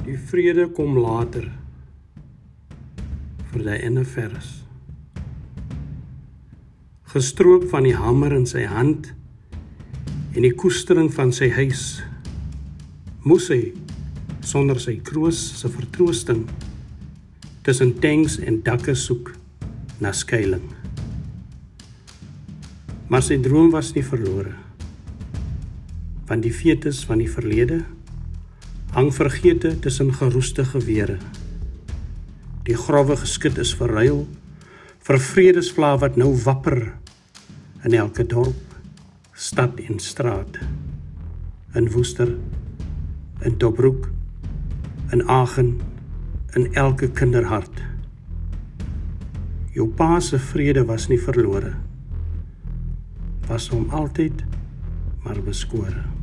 [0.00, 1.44] Die vrede kom later
[3.50, 4.48] vir die ene vers.
[7.10, 9.10] Gestroop van die hamer in sy hand
[10.32, 11.84] en die koestering van sy huis
[13.26, 13.74] moes hy
[14.46, 16.46] sonder sy kroos se vertroosting
[17.66, 19.34] tussen tanks en dakke soek
[20.00, 20.76] na skuilings.
[23.10, 24.54] Maar sy droom was nie verlore.
[26.30, 27.82] Want die fetus van die verlede
[28.92, 31.18] hang vergete tussen geroeste gewere.
[32.66, 34.24] Die grouwe geskit is verruil
[35.06, 36.92] vir vredesvla wat nou wapper
[37.86, 38.74] in elke dorp,
[39.32, 40.58] stad en straat.
[41.74, 42.34] In Woester,
[43.46, 44.10] in Dobroek,
[45.12, 45.80] in Aachen,
[46.54, 47.82] in elke kinderhart.
[49.74, 51.76] Jou pa se vrede was nie verlore.
[53.48, 54.44] Was hom altyd
[55.24, 56.19] maar beskore.